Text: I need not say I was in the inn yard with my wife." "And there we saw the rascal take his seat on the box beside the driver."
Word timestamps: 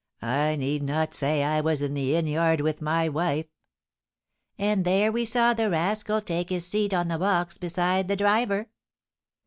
I 0.23 0.55
need 0.55 0.81
not 0.81 1.13
say 1.13 1.43
I 1.43 1.61
was 1.61 1.83
in 1.83 1.93
the 1.93 2.15
inn 2.15 2.25
yard 2.25 2.59
with 2.59 2.81
my 2.81 3.07
wife." 3.07 3.45
"And 4.57 4.83
there 4.83 5.11
we 5.11 5.25
saw 5.25 5.53
the 5.53 5.69
rascal 5.69 6.21
take 6.21 6.49
his 6.49 6.65
seat 6.65 6.91
on 6.91 7.07
the 7.07 7.19
box 7.19 7.59
beside 7.59 8.07
the 8.07 8.15
driver." 8.15 8.71